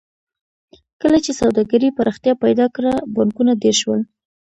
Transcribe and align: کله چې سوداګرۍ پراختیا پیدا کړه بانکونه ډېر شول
کله 1.01 1.17
چې 1.25 1.31
سوداګرۍ 1.41 1.89
پراختیا 1.97 2.33
پیدا 2.43 2.65
کړه 2.75 2.93
بانکونه 3.15 3.51
ډېر 3.63 3.75
شول 3.81 4.01